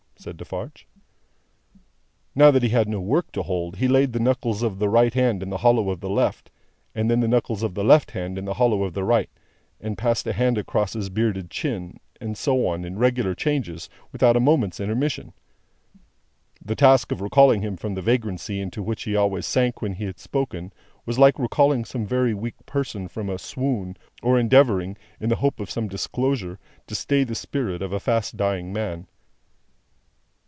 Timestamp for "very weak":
22.05-22.63